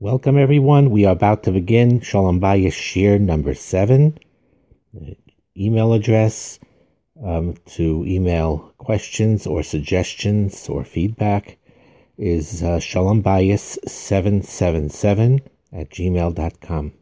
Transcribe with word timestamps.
Welcome, 0.00 0.36
everyone. 0.36 0.90
We 0.90 1.04
are 1.04 1.12
about 1.12 1.44
to 1.44 1.52
begin 1.52 2.00
Shalom 2.00 2.40
Bayis 2.40 2.72
Shir 2.72 3.18
number 3.18 3.54
seven. 3.54 4.18
Email 5.56 5.92
address 5.92 6.58
um, 7.24 7.54
to 7.66 8.04
email 8.04 8.74
questions 8.78 9.46
or 9.46 9.62
suggestions 9.62 10.68
or 10.68 10.84
feedback 10.84 11.58
is 12.18 12.60
uh, 12.60 12.78
shalombayis777 12.78 15.42
at 15.72 15.90
gmail.com. 15.90 16.92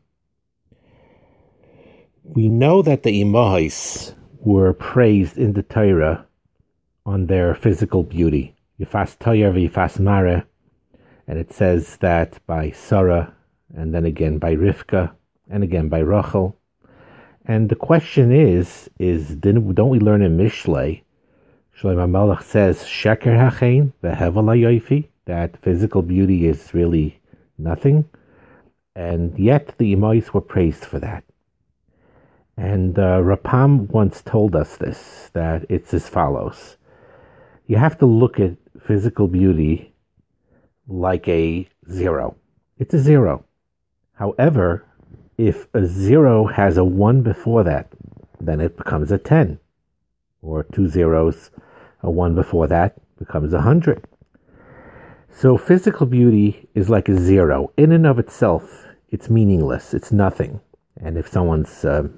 We 2.24 2.48
know 2.50 2.82
that 2.82 3.04
the 3.04 3.22
Imahis 3.22 4.14
were 4.40 4.74
praised 4.74 5.38
in 5.38 5.54
the 5.54 5.62
Torah 5.62 6.26
on 7.06 7.24
their 7.24 7.54
physical 7.54 8.02
beauty. 8.02 8.54
Yifas 8.78 9.16
Toyer 9.16 9.50
v'Yifas 9.50 9.98
Mare 9.98 10.44
and 11.32 11.40
it 11.40 11.50
says 11.50 11.96
that 12.02 12.38
by 12.46 12.70
Sarah, 12.72 13.32
and 13.74 13.94
then 13.94 14.04
again 14.04 14.36
by 14.36 14.54
Rivka, 14.54 15.12
and 15.48 15.64
again 15.64 15.88
by 15.88 16.00
Rachel. 16.00 16.58
And 17.46 17.70
the 17.70 17.74
question 17.74 18.30
is, 18.30 18.90
is 18.98 19.34
don't 19.36 19.88
we 19.88 19.98
learn 19.98 20.20
in 20.20 20.36
Mishlei, 20.36 21.04
Shlomo 21.74 22.06
Melech 22.06 22.42
says, 22.42 22.80
Sheker 22.80 23.34
hachein 23.34 23.94
v'hevel 24.02 25.08
that 25.24 25.56
physical 25.62 26.02
beauty 26.02 26.46
is 26.46 26.74
really 26.74 27.18
nothing, 27.56 28.10
and 28.94 29.38
yet 29.38 29.78
the 29.78 29.96
Imais 29.96 30.34
were 30.34 30.42
praised 30.42 30.84
for 30.84 30.98
that. 30.98 31.24
And 32.58 32.98
uh, 32.98 33.22
Rav 33.22 33.42
Pam 33.42 33.88
once 33.88 34.20
told 34.20 34.54
us 34.54 34.76
this, 34.76 35.30
that 35.32 35.64
it's 35.70 35.94
as 35.94 36.10
follows. 36.10 36.76
You 37.66 37.78
have 37.78 37.96
to 38.00 38.04
look 38.04 38.38
at 38.38 38.58
physical 38.78 39.28
beauty 39.28 39.91
like 40.92 41.26
a 41.26 41.66
zero. 41.90 42.36
It's 42.78 42.92
a 42.92 42.98
zero. 42.98 43.44
However, 44.14 44.86
if 45.38 45.66
a 45.74 45.86
zero 45.86 46.46
has 46.46 46.76
a 46.76 46.84
one 46.84 47.22
before 47.22 47.64
that, 47.64 47.88
then 48.38 48.60
it 48.60 48.76
becomes 48.76 49.10
a 49.10 49.18
10. 49.18 49.58
Or 50.42 50.64
two 50.64 50.88
zeros, 50.88 51.50
a 52.02 52.10
one 52.10 52.34
before 52.34 52.66
that 52.66 52.96
becomes 53.18 53.52
a 53.52 53.56
100. 53.56 54.04
So 55.34 55.56
physical 55.56 56.06
beauty 56.06 56.68
is 56.74 56.90
like 56.90 57.08
a 57.08 57.16
zero. 57.16 57.72
In 57.76 57.90
and 57.90 58.06
of 58.06 58.18
itself, 58.18 58.84
it's 59.08 59.30
meaningless, 59.30 59.94
it's 59.94 60.12
nothing. 60.12 60.60
And 61.00 61.16
if 61.16 61.26
someone's 61.26 61.84
uh, 61.84 62.08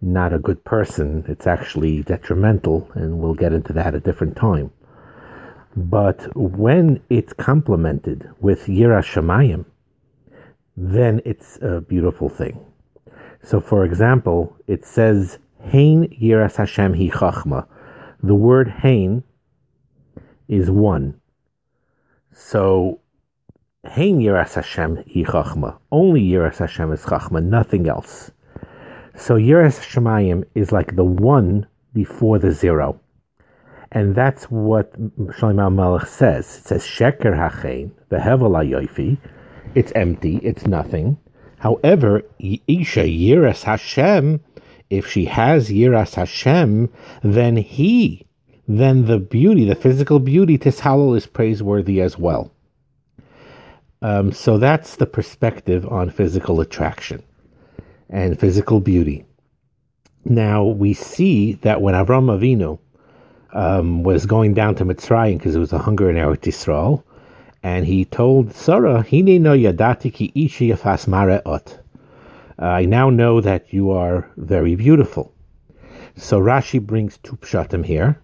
not 0.00 0.32
a 0.32 0.38
good 0.38 0.64
person, 0.64 1.24
it's 1.28 1.46
actually 1.46 2.02
detrimental, 2.02 2.90
and 2.94 3.18
we'll 3.18 3.34
get 3.34 3.52
into 3.52 3.72
that 3.74 3.88
at 3.88 3.94
a 3.96 4.00
different 4.00 4.36
time. 4.36 4.70
But 5.76 6.34
when 6.34 7.02
it's 7.10 7.34
complemented 7.34 8.30
with 8.40 8.64
Yira 8.64 9.02
Shemayim, 9.04 9.66
then 10.74 11.20
it's 11.26 11.58
a 11.60 11.82
beautiful 11.82 12.30
thing. 12.30 12.64
So, 13.42 13.60
for 13.60 13.84
example, 13.84 14.56
it 14.66 14.86
says, 14.86 15.38
Hain 15.60 16.08
Yiras 16.08 16.56
Hashem 16.56 16.94
hi 16.94 17.08
chachma. 17.08 17.66
The 18.22 18.34
word 18.34 18.68
Hain 18.68 19.22
is 20.48 20.70
one. 20.70 21.20
So, 22.32 23.00
Hain 23.84 24.18
Yiras 24.20 24.54
Hashem 24.54 24.96
hi 24.96 25.30
chachma. 25.30 25.78
Only 25.92 26.22
Yiras 26.22 26.56
Hashem 26.56 26.90
is 26.92 27.02
chachma, 27.02 27.44
nothing 27.44 27.86
else. 27.86 28.30
So, 29.14 29.34
Yiras 29.34 29.78
Shemayim 29.80 30.44
is 30.54 30.72
like 30.72 30.96
the 30.96 31.04
one 31.04 31.66
before 31.92 32.38
the 32.38 32.52
zero. 32.52 32.98
And 33.92 34.14
that's 34.14 34.44
what 34.44 34.92
Shlomo 35.16 35.72
Melech 35.72 36.06
says. 36.06 36.58
It 36.58 36.64
says, 36.66 36.84
Sheker 36.84 37.36
hachein, 37.36 37.92
v'hevel 38.10 39.18
It's 39.74 39.92
empty, 39.94 40.38
it's 40.38 40.66
nothing. 40.66 41.18
However, 41.58 42.22
Isha 42.38 43.04
Yiras 43.04 43.62
Hashem, 43.62 44.40
if 44.90 45.06
she 45.06 45.26
has 45.26 45.70
Yiras 45.70 46.14
Hashem, 46.14 46.90
then 47.22 47.56
he, 47.56 48.26
then 48.68 49.06
the 49.06 49.18
beauty, 49.18 49.64
the 49.64 49.74
physical 49.74 50.18
beauty, 50.18 50.58
Tishalal 50.58 51.16
is 51.16 51.26
praiseworthy 51.26 52.00
as 52.00 52.18
well. 52.18 52.52
Um, 54.02 54.32
so 54.32 54.58
that's 54.58 54.96
the 54.96 55.06
perspective 55.06 55.86
on 55.88 56.10
physical 56.10 56.60
attraction 56.60 57.22
and 58.10 58.38
physical 58.38 58.80
beauty. 58.80 59.24
Now 60.24 60.64
we 60.64 60.92
see 60.92 61.54
that 61.54 61.80
when 61.80 61.94
Avram 61.94 62.26
Avinu 62.26 62.78
um, 63.52 64.02
was 64.02 64.26
going 64.26 64.54
down 64.54 64.74
to 64.76 64.84
Mitzrayim 64.84 65.38
because 65.38 65.54
it 65.54 65.58
was 65.58 65.72
a 65.72 65.78
hunger 65.78 66.10
in 66.10 66.16
Eretz 66.16 66.44
Yisrael, 66.44 67.02
and 67.62 67.86
he 67.86 68.04
told 68.04 68.54
Sarah, 68.54 69.02
"Hine 69.02 69.42
no 69.42 69.52
yadati 69.52 70.12
ki 70.12 70.32
ishi 70.34 70.70
yafas 70.70 71.06
ot." 71.46 71.78
I 72.58 72.86
now 72.86 73.10
know 73.10 73.40
that 73.40 73.72
you 73.72 73.90
are 73.90 74.30
very 74.36 74.74
beautiful. 74.76 75.32
So 76.16 76.40
Rashi 76.40 76.80
brings 76.80 77.18
two 77.18 77.36
pshatim 77.36 77.84
here. 77.84 78.20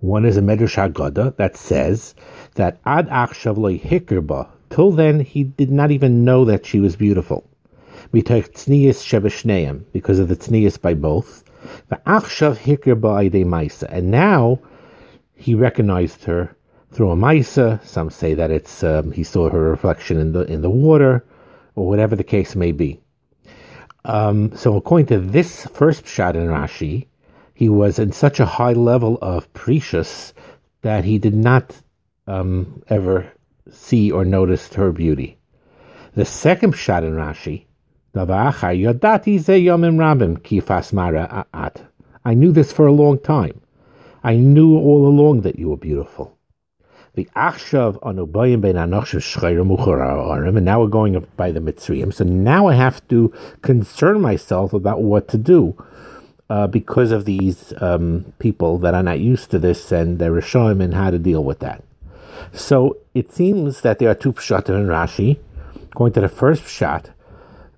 One 0.00 0.24
is 0.24 0.36
a 0.36 0.40
Medrash 0.40 0.76
Haggadah 0.76 1.36
that 1.36 1.56
says 1.56 2.14
that 2.54 2.78
ad 2.86 3.08
achshav 3.08 3.58
lo 3.58 3.70
hikirba. 3.76 4.48
Till 4.70 4.92
then, 4.92 5.20
he 5.20 5.44
did 5.44 5.70
not 5.70 5.90
even 5.90 6.24
know 6.24 6.44
that 6.44 6.64
she 6.64 6.80
was 6.80 6.96
beautiful. 6.96 7.48
Because 8.12 8.40
of 8.40 8.52
the 10.28 10.36
tznius 10.36 10.80
by 10.80 10.94
both, 10.94 11.44
and 13.90 14.10
now 14.10 14.60
he 15.34 15.54
recognized 15.54 16.24
her 16.24 16.56
through 16.90 17.10
a 17.10 17.16
maisa. 17.16 17.84
Some 17.84 18.10
say 18.10 18.34
that 18.34 18.50
it's 18.50 18.82
um, 18.82 19.12
he 19.12 19.22
saw 19.22 19.50
her 19.50 19.60
reflection 19.70 20.18
in 20.18 20.32
the 20.32 20.40
in 20.42 20.62
the 20.62 20.70
water, 20.70 21.24
or 21.74 21.86
whatever 21.86 22.16
the 22.16 22.24
case 22.24 22.56
may 22.56 22.72
be. 22.72 23.00
Um, 24.04 24.56
so 24.56 24.76
according 24.76 25.06
to 25.06 25.18
this 25.18 25.66
first 25.66 26.04
pshat 26.04 26.34
in 26.34 26.46
Rashi, 26.46 27.08
he 27.52 27.68
was 27.68 27.98
in 27.98 28.12
such 28.12 28.38
a 28.38 28.46
high 28.46 28.72
level 28.72 29.18
of 29.20 29.52
perishus 29.52 30.32
that 30.82 31.04
he 31.04 31.18
did 31.18 31.34
not 31.34 31.82
um, 32.26 32.82
ever 32.88 33.32
see 33.70 34.10
or 34.12 34.24
notice 34.24 34.72
her 34.74 34.92
beauty. 34.92 35.38
The 36.14 36.24
second 36.24 36.74
pshat 36.74 37.02
in 37.02 37.14
Rashi, 37.14 37.66
I 42.24 42.34
knew 42.34 42.52
this 42.52 42.72
for 42.72 42.86
a 42.86 42.92
long 42.92 43.18
time. 43.18 43.60
I 44.24 44.36
knew 44.36 44.76
all 44.76 45.06
along 45.06 45.42
that 45.42 45.58
you 45.58 45.68
were 45.68 45.76
beautiful. 45.76 46.36
The 47.14 47.28
and 47.34 48.04
now 50.64 50.80
we're 50.80 50.88
going 50.88 51.26
by 51.36 51.50
the 51.50 51.60
mitzrayim. 51.60 52.12
So 52.12 52.24
now 52.24 52.66
I 52.66 52.74
have 52.74 53.06
to 53.08 53.32
concern 53.62 54.20
myself 54.20 54.72
about 54.72 55.02
what 55.02 55.28
to 55.28 55.38
do. 55.38 55.82
Uh, 56.48 56.68
because 56.68 57.10
of 57.10 57.24
these 57.24 57.72
um, 57.80 58.32
people 58.38 58.78
that 58.78 58.94
are 58.94 59.02
not 59.02 59.18
used 59.18 59.50
to 59.50 59.58
this 59.58 59.90
and 59.90 60.20
they're 60.20 60.40
showing 60.40 60.80
and 60.80 60.94
how 60.94 61.10
to 61.10 61.18
deal 61.18 61.42
with 61.42 61.58
that. 61.58 61.82
So 62.52 62.98
it 63.14 63.32
seems 63.32 63.80
that 63.80 63.98
there 63.98 64.10
are 64.10 64.14
two 64.14 64.32
pshatim 64.32 64.80
in 64.80 64.86
Rashi. 64.86 65.40
Going 65.96 66.12
to 66.12 66.20
the 66.20 66.28
first 66.28 66.62
pshat, 66.62 67.10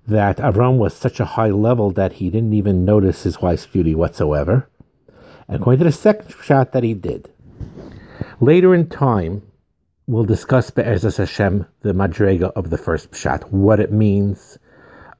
that 0.09 0.37
Avram 0.37 0.77
was 0.77 0.93
such 0.93 1.19
a 1.19 1.25
high 1.25 1.49
level 1.49 1.91
that 1.91 2.13
he 2.13 2.29
didn't 2.29 2.53
even 2.53 2.85
notice 2.85 3.23
his 3.23 3.41
wife's 3.41 3.65
beauty 3.65 3.95
whatsoever. 3.95 4.69
And 5.47 5.57
according 5.57 5.79
to 5.79 5.85
the 5.85 5.91
second 5.91 6.31
pshat 6.31 6.71
that 6.71 6.83
he 6.83 6.93
did. 6.93 7.29
Later 8.39 8.75
in 8.75 8.87
time, 8.87 9.41
we'll 10.07 10.23
discuss 10.23 10.69
Be'ezas 10.69 11.17
Hashem, 11.17 11.65
the 11.81 11.93
Madrega 11.93 12.51
of 12.55 12.69
the 12.69 12.77
first 12.77 13.11
pshat, 13.11 13.49
what 13.51 13.79
it 13.79 13.91
means, 13.91 14.57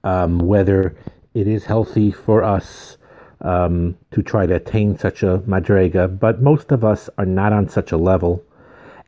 um, 0.03 0.39
whether 0.39 0.95
it 1.33 1.47
is 1.47 1.65
healthy 1.65 2.11
for 2.11 2.43
us 2.43 2.97
um, 3.41 3.97
to 4.11 4.21
try 4.21 4.45
to 4.45 4.55
attain 4.55 4.97
such 4.97 5.23
a 5.23 5.39
Madrega, 5.39 6.19
but 6.19 6.41
most 6.41 6.71
of 6.71 6.83
us 6.83 7.09
are 7.17 7.25
not 7.25 7.53
on 7.53 7.69
such 7.69 7.91
a 7.91 7.97
level. 7.97 8.43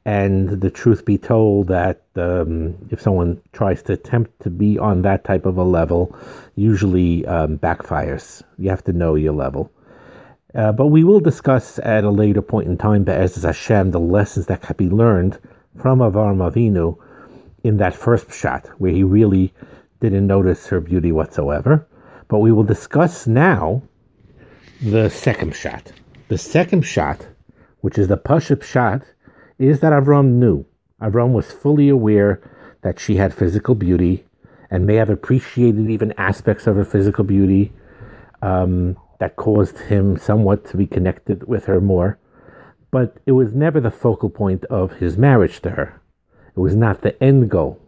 And 0.03 0.61
the 0.61 0.71
truth 0.71 1.05
be 1.05 1.17
told, 1.17 1.67
that 1.67 2.01
um, 2.15 2.75
if 2.89 2.99
someone 3.01 3.39
tries 3.53 3.83
to 3.83 3.93
attempt 3.93 4.39
to 4.41 4.49
be 4.49 4.79
on 4.79 5.03
that 5.03 5.23
type 5.23 5.45
of 5.45 5.57
a 5.57 5.63
level, 5.63 6.15
usually 6.55 7.25
um, 7.27 7.59
backfires. 7.59 8.41
You 8.57 8.69
have 8.69 8.83
to 8.85 8.93
know 8.93 9.15
your 9.15 9.33
level. 9.33 9.71
Uh, 10.55 10.71
but 10.71 10.87
we 10.87 11.03
will 11.03 11.19
discuss 11.19 11.79
at 11.79 12.03
a 12.03 12.09
later 12.09 12.41
point 12.41 12.67
in 12.67 12.77
time, 12.77 13.03
Be'ez 13.03 13.41
Hashem, 13.41 13.91
the 13.91 13.99
lessons 13.99 14.47
that 14.47 14.61
can 14.61 14.75
be 14.75 14.89
learned 14.89 15.37
from 15.77 15.99
Avram 15.99 16.51
Avinu 16.51 16.97
in 17.63 17.77
that 17.77 17.95
first 17.95 18.27
pshat, 18.27 18.67
where 18.79 18.91
he 18.91 19.03
really 19.03 19.53
didn't 19.99 20.25
notice 20.25 20.67
her 20.67 20.81
beauty 20.81 21.11
whatsoever. 21.11 21.87
But 22.27 22.39
we 22.39 22.51
will 22.51 22.63
discuss 22.63 23.27
now 23.27 23.83
the 24.81 25.09
second 25.09 25.53
pshat. 25.53 25.91
The 26.27 26.37
second 26.37 26.83
pshat, 26.83 27.27
which 27.81 27.97
is 27.97 28.07
the 28.07 28.17
Pashut 28.17 28.57
pshat, 28.57 29.03
is 29.61 29.79
that 29.81 29.93
Avram 29.93 30.33
knew. 30.33 30.65
Avram 31.01 31.33
was 31.33 31.51
fully 31.51 31.89
aware 31.89 32.41
that 32.81 32.99
she 32.99 33.17
had 33.17 33.33
physical 33.33 33.75
beauty 33.75 34.25
and 34.69 34.87
may 34.87 34.95
have 34.95 35.09
appreciated 35.09 35.89
even 35.89 36.13
aspects 36.17 36.65
of 36.65 36.75
her 36.75 36.85
physical 36.85 37.23
beauty 37.23 37.71
um, 38.41 38.97
that 39.19 39.35
caused 39.35 39.77
him 39.79 40.17
somewhat 40.17 40.65
to 40.65 40.77
be 40.77 40.87
connected 40.87 41.47
with 41.47 41.65
her 41.65 41.79
more. 41.79 42.17
But 42.89 43.17
it 43.25 43.33
was 43.33 43.53
never 43.53 43.79
the 43.79 43.91
focal 43.91 44.29
point 44.29 44.65
of 44.65 44.93
his 44.93 45.17
marriage 45.17 45.61
to 45.61 45.71
her. 45.71 46.01
It 46.55 46.59
was 46.59 46.75
not 46.75 47.01
the 47.01 47.21
end 47.23 47.49
goal. 47.49 47.79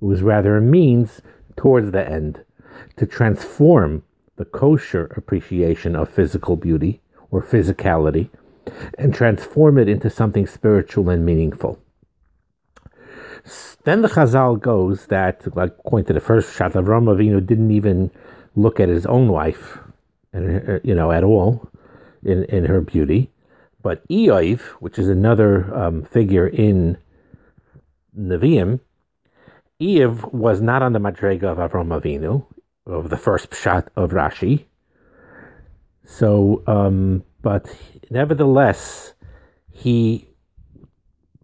It 0.00 0.06
was 0.06 0.22
rather 0.22 0.56
a 0.56 0.60
means 0.60 1.22
towards 1.56 1.92
the 1.92 2.08
end 2.08 2.44
to 2.96 3.06
transform 3.06 4.02
the 4.36 4.44
kosher 4.44 5.04
appreciation 5.16 5.94
of 5.94 6.08
physical 6.08 6.56
beauty 6.56 7.00
or 7.30 7.42
physicality 7.42 8.30
and 8.98 9.14
transform 9.14 9.78
it 9.78 9.88
into 9.88 10.10
something 10.10 10.46
spiritual 10.46 11.10
and 11.10 11.24
meaningful. 11.24 11.78
Then 13.84 14.02
the 14.02 14.08
Chazal 14.08 14.60
goes 14.60 15.06
that, 15.06 15.42
according 15.46 16.06
to 16.06 16.12
the 16.12 16.20
first 16.20 16.56
pshat, 16.56 16.72
Avram 16.72 17.06
Avinu 17.06 17.44
didn't 17.44 17.72
even 17.72 18.10
look 18.54 18.78
at 18.78 18.88
his 18.88 19.04
own 19.06 19.28
wife, 19.28 19.78
and 20.32 20.80
you 20.84 20.94
know, 20.94 21.10
at 21.10 21.24
all, 21.24 21.68
in 22.24 22.44
in 22.44 22.66
her 22.66 22.80
beauty. 22.80 23.30
But 23.82 24.06
Iyov, 24.08 24.60
which 24.78 24.98
is 24.98 25.08
another 25.08 25.74
um, 25.74 26.04
figure 26.04 26.46
in 26.46 26.98
Nevi'im, 28.16 28.78
Iyov 29.80 30.32
was 30.32 30.60
not 30.60 30.82
on 30.82 30.92
the 30.92 31.00
Madrega 31.00 31.44
of 31.44 31.58
Avram 31.58 31.88
Avinu, 31.88 32.46
of 32.86 33.10
the 33.10 33.16
first 33.16 33.50
pshat 33.50 33.88
of 33.96 34.10
Rashi. 34.10 34.66
So, 36.04 36.62
um, 36.68 37.24
but 37.42 37.74
nevertheless, 38.12 39.14
he 39.70 40.28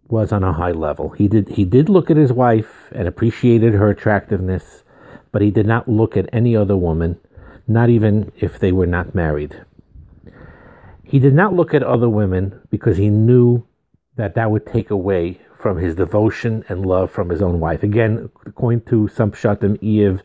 was 0.07 0.31
on 0.31 0.43
a 0.43 0.53
high 0.53 0.71
level. 0.71 1.09
He 1.09 1.27
did 1.27 1.49
he 1.49 1.65
did 1.65 1.89
look 1.89 2.09
at 2.09 2.17
his 2.17 2.31
wife 2.31 2.89
and 2.91 3.07
appreciated 3.07 3.73
her 3.73 3.89
attractiveness, 3.89 4.83
but 5.31 5.41
he 5.41 5.51
did 5.51 5.65
not 5.65 5.87
look 5.87 6.15
at 6.15 6.29
any 6.31 6.55
other 6.55 6.77
woman, 6.77 7.19
not 7.67 7.89
even 7.89 8.31
if 8.37 8.59
they 8.59 8.71
were 8.71 8.87
not 8.87 9.13
married. 9.13 9.61
He 11.03 11.19
did 11.19 11.33
not 11.33 11.53
look 11.53 11.73
at 11.73 11.83
other 11.83 12.09
women 12.09 12.59
because 12.69 12.97
he 12.97 13.09
knew 13.09 13.65
that 14.15 14.35
that 14.35 14.51
would 14.51 14.65
take 14.65 14.91
away 14.91 15.39
from 15.59 15.77
his 15.77 15.95
devotion 15.95 16.63
and 16.69 16.85
love 16.85 17.11
from 17.11 17.29
his 17.29 17.41
own 17.41 17.59
wife. 17.59 17.83
Again, 17.83 18.29
according 18.45 18.81
to 18.81 19.07
some 19.07 19.31
Pshatim, 19.31 19.77
Iyov 19.79 20.21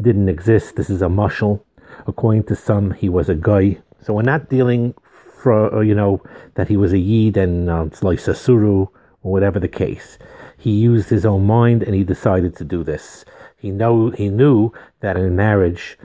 didn't 0.00 0.28
exist. 0.28 0.76
This 0.76 0.88
is 0.88 1.02
a 1.02 1.06
mushal. 1.06 1.62
According 2.06 2.44
to 2.44 2.56
some, 2.56 2.92
he 2.92 3.08
was 3.08 3.28
a 3.28 3.34
guy. 3.34 3.78
So 4.02 4.14
we're 4.14 4.22
not 4.22 4.48
dealing 4.48 4.94
for 5.40 5.82
you 5.82 5.94
know 5.94 6.22
that 6.54 6.68
he 6.68 6.76
was 6.76 6.92
a 6.92 6.98
yid 6.98 7.36
and 7.36 7.70
um, 7.70 7.90
like 8.02 8.18
Sasuru 8.18 8.88
or 9.22 9.32
whatever 9.32 9.58
the 9.58 9.68
case. 9.68 10.18
He 10.58 10.72
used 10.72 11.08
his 11.08 11.24
own 11.24 11.46
mind 11.46 11.82
and 11.82 11.94
he 11.94 12.04
decided 12.04 12.56
to 12.56 12.64
do 12.64 12.84
this. 12.84 13.24
He 13.56 13.70
know 13.70 14.10
he 14.10 14.28
knew 14.28 14.72
that 15.00 15.16
in 15.16 15.36
marriage, 15.36 15.98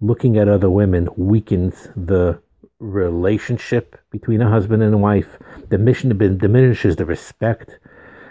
looking 0.00 0.36
at 0.36 0.48
other 0.48 0.70
women 0.70 1.08
weakens 1.16 1.88
the 1.96 2.40
relationship 2.78 3.96
between 4.10 4.42
a 4.42 4.50
husband 4.50 4.82
and 4.82 4.94
a 4.94 4.98
wife. 4.98 5.38
The 5.70 5.78
mission 5.78 6.16
diminishes 6.16 6.96
the 6.96 7.06
respect 7.06 7.78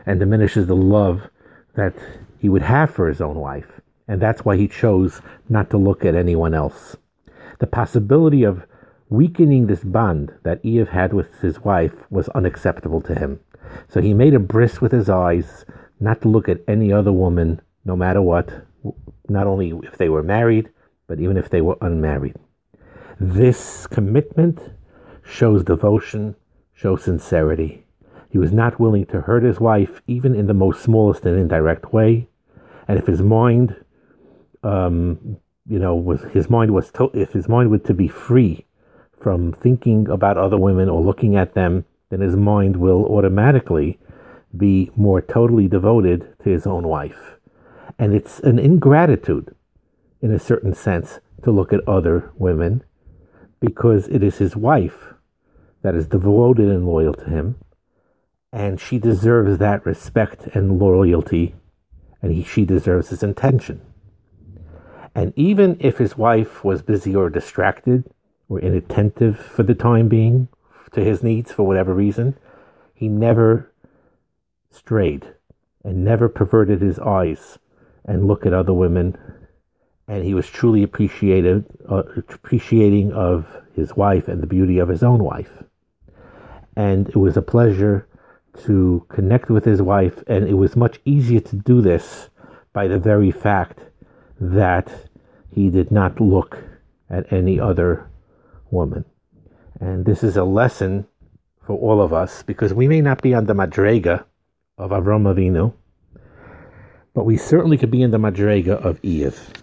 and 0.05 0.19
diminishes 0.19 0.67
the 0.67 0.75
love 0.75 1.29
that 1.75 1.93
he 2.39 2.49
would 2.49 2.63
have 2.63 2.91
for 2.91 3.07
his 3.07 3.21
own 3.21 3.35
wife. 3.35 3.79
And 4.07 4.21
that's 4.21 4.43
why 4.43 4.57
he 4.57 4.67
chose 4.67 5.21
not 5.47 5.69
to 5.69 5.77
look 5.77 6.03
at 6.03 6.15
anyone 6.15 6.53
else. 6.53 6.97
The 7.59 7.67
possibility 7.67 8.43
of 8.43 8.65
weakening 9.11 9.67
this 9.67 9.83
bond 9.83 10.33
that 10.43 10.63
Iyov 10.63 10.87
had 10.87 11.11
with 11.11 11.41
his 11.41 11.59
wife 11.59 12.09
was 12.09 12.29
unacceptable 12.29 13.01
to 13.01 13.13
him. 13.13 13.41
So 13.89 14.01
he 14.01 14.13
made 14.13 14.33
a 14.33 14.39
bris 14.39 14.79
with 14.79 14.93
his 14.93 15.09
eyes 15.09 15.65
not 15.99 16.21
to 16.21 16.29
look 16.29 16.47
at 16.47 16.61
any 16.65 16.93
other 16.93 17.11
woman, 17.11 17.61
no 17.83 17.97
matter 17.97 18.21
what, 18.21 18.65
not 19.27 19.47
only 19.47 19.73
if 19.83 19.97
they 19.97 20.07
were 20.07 20.23
married, 20.23 20.69
but 21.07 21.19
even 21.19 21.35
if 21.35 21.49
they 21.49 21.59
were 21.59 21.77
unmarried. 21.81 22.37
This 23.19 23.85
commitment 23.85 24.71
shows 25.23 25.65
devotion, 25.65 26.35
shows 26.73 27.03
sincerity. 27.03 27.85
He 28.29 28.37
was 28.37 28.53
not 28.53 28.79
willing 28.79 29.05
to 29.07 29.21
hurt 29.21 29.43
his 29.43 29.59
wife, 29.59 30.01
even 30.07 30.33
in 30.33 30.47
the 30.47 30.53
most 30.53 30.81
smallest 30.81 31.25
and 31.25 31.37
indirect 31.37 31.91
way. 31.91 32.29
And 32.87 32.97
if 32.97 33.07
his 33.07 33.21
mind, 33.21 33.75
um, 34.63 35.37
you 35.67 35.79
know, 35.79 35.95
was 35.95 36.21
his 36.31 36.49
mind 36.49 36.73
was 36.73 36.91
to, 36.91 37.11
if 37.13 37.33
his 37.33 37.49
mind 37.49 37.69
were 37.69 37.79
to 37.79 37.93
be 37.93 38.07
free 38.07 38.65
from 39.21 39.53
thinking 39.53 40.09
about 40.09 40.37
other 40.37 40.57
women 40.57 40.89
or 40.89 41.01
looking 41.01 41.35
at 41.35 41.53
them 41.53 41.85
then 42.11 42.19
his 42.19 42.35
mind 42.35 42.75
will 42.75 43.05
automatically 43.05 43.97
be 44.55 44.91
more 44.95 45.21
totally 45.21 45.67
devoted 45.67 46.35
to 46.43 46.49
his 46.49 46.67
own 46.67 46.87
wife. 46.87 47.37
And 47.97 48.13
it's 48.13 48.39
an 48.41 48.59
ingratitude, 48.59 49.55
in 50.21 50.31
a 50.31 50.39
certain 50.39 50.73
sense, 50.73 51.19
to 51.43 51.51
look 51.51 51.71
at 51.73 51.87
other 51.87 52.31
women 52.35 52.83
because 53.59 54.07
it 54.09 54.21
is 54.21 54.37
his 54.37 54.55
wife 54.55 55.13
that 55.81 55.95
is 55.95 56.05
devoted 56.05 56.67
and 56.67 56.85
loyal 56.85 57.13
to 57.13 57.29
him, 57.29 57.55
and 58.51 58.79
she 58.79 58.99
deserves 58.99 59.57
that 59.57 59.85
respect 59.85 60.47
and 60.53 60.79
loyalty, 60.79 61.55
and 62.21 62.33
he, 62.33 62.43
she 62.43 62.65
deserves 62.65 63.09
his 63.09 63.23
attention. 63.23 63.81
And 65.15 65.31
even 65.35 65.77
if 65.79 65.97
his 65.97 66.17
wife 66.17 66.63
was 66.63 66.81
busy 66.81 67.15
or 67.15 67.29
distracted 67.29 68.03
or 68.51 68.59
inattentive 68.59 69.39
for 69.39 69.63
the 69.63 69.73
time 69.73 70.09
being, 70.09 70.49
to 70.91 71.01
his 71.01 71.23
needs 71.23 71.53
for 71.53 71.63
whatever 71.63 71.93
reason, 71.93 72.37
he 72.93 73.07
never 73.07 73.71
strayed 74.69 75.25
and 75.85 76.03
never 76.03 76.27
perverted 76.27 76.81
his 76.81 76.99
eyes 76.99 77.57
and 78.03 78.27
look 78.27 78.45
at 78.45 78.51
other 78.51 78.73
women. 78.73 79.17
And 80.05 80.25
he 80.25 80.33
was 80.33 80.49
truly 80.49 80.83
appreciated, 80.83 81.63
uh, 81.89 82.03
appreciating 82.17 83.13
of 83.13 83.47
his 83.73 83.95
wife 83.95 84.27
and 84.27 84.43
the 84.43 84.47
beauty 84.47 84.79
of 84.79 84.89
his 84.89 85.01
own 85.01 85.23
wife. 85.23 85.63
And 86.75 87.07
it 87.07 87.15
was 87.15 87.37
a 87.37 87.41
pleasure 87.41 88.05
to 88.65 89.05
connect 89.07 89.49
with 89.49 89.63
his 89.63 89.81
wife, 89.81 90.25
and 90.27 90.45
it 90.45 90.55
was 90.55 90.75
much 90.75 90.99
easier 91.05 91.39
to 91.39 91.55
do 91.55 91.81
this 91.81 92.27
by 92.73 92.89
the 92.89 92.99
very 92.99 93.31
fact 93.31 93.79
that 94.41 95.07
he 95.49 95.69
did 95.69 95.89
not 95.89 96.19
look 96.19 96.65
at 97.09 97.31
any 97.31 97.57
other 97.57 98.10
woman. 98.71 99.05
And 99.79 100.05
this 100.05 100.23
is 100.23 100.37
a 100.37 100.43
lesson 100.43 101.07
for 101.61 101.77
all 101.77 102.01
of 102.01 102.13
us 102.13 102.43
because 102.43 102.73
we 102.73 102.87
may 102.87 103.01
not 103.01 103.21
be 103.21 103.33
on 103.33 103.45
the 103.45 103.53
Madrega 103.53 104.25
of 104.77 104.91
Avram 104.91 105.31
Avinu, 105.31 105.73
but 107.13 107.25
we 107.25 107.37
certainly 107.37 107.77
could 107.77 107.91
be 107.91 108.01
in 108.01 108.11
the 108.11 108.17
Madrega 108.17 108.83
of 108.83 109.01
Iyov. 109.01 109.55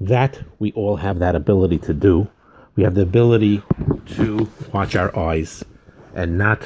That 0.00 0.40
we 0.58 0.72
all 0.72 0.96
have 0.96 1.18
that 1.20 1.36
ability 1.36 1.78
to 1.78 1.94
do. 1.94 2.28
We 2.74 2.82
have 2.82 2.94
the 2.94 3.02
ability 3.02 3.62
to 4.16 4.48
watch 4.72 4.96
our 4.96 5.16
eyes 5.16 5.62
and 6.14 6.38
not 6.38 6.62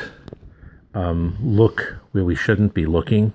um, 0.95 1.37
look 1.43 1.99
where 2.13 2.25
we 2.25 2.35
shouldn't 2.35 2.73
be 2.73 2.87
looking, 2.87 3.35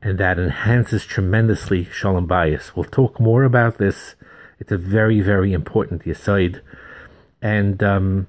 and 0.00 0.18
that 0.18 0.38
enhances 0.38 1.04
tremendously 1.04 1.84
shalom 1.84 2.26
bayis. 2.26 2.74
We'll 2.74 2.84
talk 2.84 3.20
more 3.20 3.44
about 3.44 3.78
this. 3.78 4.14
It's 4.58 4.72
a 4.72 4.78
very, 4.78 5.20
very 5.20 5.52
important 5.52 6.06
aside, 6.06 6.62
and 7.44 7.82
um, 7.82 8.26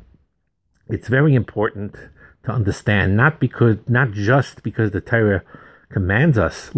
it's 0.90 1.08
very 1.08 1.34
important 1.34 1.96
to 2.44 2.52
understand 2.52 3.16
not 3.16 3.40
because 3.40 3.78
not 3.88 4.12
just 4.12 4.62
because 4.62 4.92
the 4.92 5.02
Torah 5.02 5.42
commands 5.90 6.38
us 6.38 6.70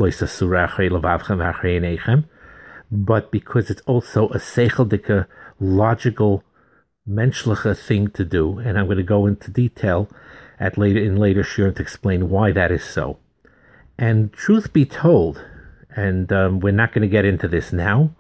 but 2.91 3.31
because 3.31 3.69
it's 3.69 3.81
also 3.81 4.29
a 4.29 4.39
seicheldike, 4.39 5.27
logical, 5.59 6.43
menschliche 7.09 7.75
thing 7.75 8.09
to 8.09 8.23
do, 8.23 8.59
and 8.59 8.77
I'm 8.77 8.85
going 8.85 8.97
to 8.97 9.03
go 9.03 9.25
into 9.25 9.49
detail 9.49 10.09
at 10.59 10.77
later 10.77 10.99
in 10.99 11.15
later 11.15 11.43
shiur 11.43 11.75
to 11.75 11.81
explain 11.81 12.29
why 12.29 12.51
that 12.51 12.71
is 12.71 12.83
so. 12.83 13.17
And 13.97 14.31
truth 14.31 14.71
be 14.71 14.85
told, 14.85 15.43
and 15.95 16.31
um, 16.31 16.59
we're 16.59 16.71
not 16.71 16.93
going 16.93 17.01
to 17.01 17.07
get 17.07 17.25
into 17.25 17.47
this 17.47 17.73
now, 17.73 18.11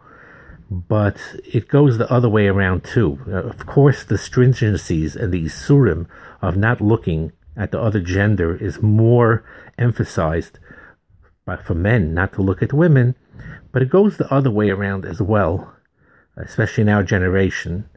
but 0.69 1.17
it 1.45 1.67
goes 1.67 1.97
the 1.97 2.11
other 2.11 2.29
way 2.29 2.47
around 2.47 2.83
too. 2.83 3.19
Uh, 3.27 3.43
of 3.43 3.65
course, 3.65 4.03
the 4.03 4.15
stringencies 4.15 5.15
and 5.15 5.33
the 5.33 5.45
isurim 5.45 6.07
of 6.41 6.57
not 6.57 6.81
looking 6.81 7.31
at 7.55 7.71
the 7.71 7.79
other 7.79 7.99
gender 7.99 8.55
is 8.55 8.81
more 8.81 9.43
emphasized 9.77 10.59
by, 11.45 11.57
for 11.57 11.73
men 11.73 12.13
not 12.13 12.33
to 12.33 12.41
look 12.41 12.61
at 12.61 12.73
women, 12.73 13.15
but 13.71 13.81
it 13.81 13.89
goes 13.89 14.17
the 14.17 14.31
other 14.33 14.51
way 14.51 14.69
around 14.69 15.05
as 15.05 15.21
well, 15.21 15.73
especially 16.35 16.83
in 16.83 16.89
our 16.89 17.03
generation, 17.03 17.89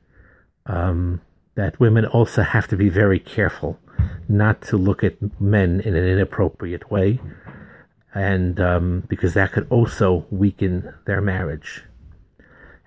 um, 0.67 1.21
that 1.57 1.81
women 1.81 2.07
also 2.07 2.43
have 2.43 2.69
to 2.69 2.77
be 2.77 2.89
very 2.89 3.19
careful 3.19 3.79
not 4.29 4.63
to 4.63 4.77
look 4.77 5.03
at 5.03 5.41
men 5.41 5.81
in 5.81 5.95
an 5.95 6.05
inappropriate 6.05 6.91
way, 6.91 7.21
and 8.15 8.61
um, 8.61 9.05
because 9.09 9.35
that 9.35 9.53
could 9.53 9.67
also 9.69 10.27
weaken 10.31 10.95
their 11.05 11.21
marriage. 11.21 11.83